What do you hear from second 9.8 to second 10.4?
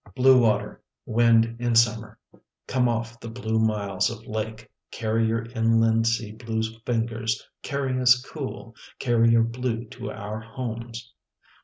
to our